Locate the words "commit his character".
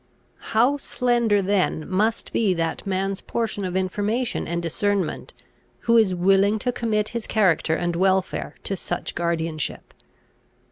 6.71-7.75